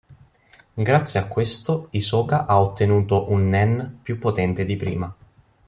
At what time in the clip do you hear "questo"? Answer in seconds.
1.27-1.87